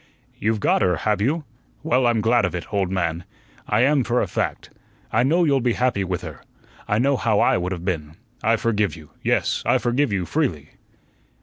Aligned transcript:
"You've 0.39 0.59
got 0.59 0.81
her, 0.81 0.95
have 0.95 1.21
you? 1.21 1.43
Well, 1.83 2.07
I'm 2.07 2.21
glad 2.21 2.43
of 2.43 2.55
it, 2.55 2.73
old 2.73 2.89
man. 2.89 3.23
I 3.67 3.81
am, 3.81 4.03
for 4.03 4.19
a 4.19 4.25
fact. 4.25 4.71
I 5.11 5.21
know 5.21 5.43
you'll 5.43 5.61
be 5.61 5.73
happy 5.73 6.03
with 6.03 6.23
her. 6.23 6.41
I 6.87 6.97
know 6.97 7.15
how 7.15 7.39
I 7.39 7.55
would 7.59 7.71
have 7.71 7.85
been. 7.85 8.15
I 8.41 8.55
forgive 8.55 8.95
you; 8.95 9.11
yes, 9.21 9.61
I 9.63 9.77
forgive 9.77 10.11
you, 10.11 10.25
freely." 10.25 10.71